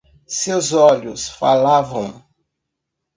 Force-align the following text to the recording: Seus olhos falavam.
Seus 0.25 0.73
olhos 0.73 1.29
falavam. 1.29 2.25